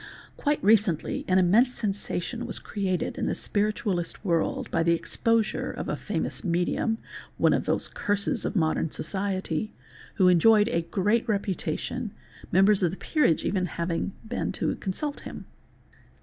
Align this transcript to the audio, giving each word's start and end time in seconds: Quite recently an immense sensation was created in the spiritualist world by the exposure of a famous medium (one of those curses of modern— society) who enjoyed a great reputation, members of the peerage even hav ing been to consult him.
Quite 0.35 0.63
recently 0.63 1.25
an 1.27 1.37
immense 1.37 1.71
sensation 1.75 2.47
was 2.47 2.57
created 2.57 3.19
in 3.19 3.27
the 3.27 3.35
spiritualist 3.35 4.25
world 4.25 4.71
by 4.71 4.81
the 4.81 4.95
exposure 4.95 5.69
of 5.69 5.87
a 5.87 5.95
famous 5.95 6.43
medium 6.43 6.97
(one 7.37 7.53
of 7.53 7.65
those 7.65 7.87
curses 7.87 8.43
of 8.43 8.55
modern— 8.55 8.89
society) 8.91 9.73
who 10.15 10.27
enjoyed 10.27 10.69
a 10.69 10.81
great 10.81 11.29
reputation, 11.29 12.15
members 12.51 12.81
of 12.81 12.89
the 12.89 12.97
peerage 12.97 13.45
even 13.45 13.67
hav 13.67 13.91
ing 13.91 14.13
been 14.27 14.51
to 14.53 14.73
consult 14.77 15.19
him. 15.19 15.45